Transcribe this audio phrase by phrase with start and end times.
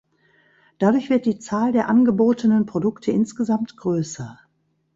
[0.79, 4.39] Dadurch wird die Zahl der angebotenen Produkte insgesamt größer.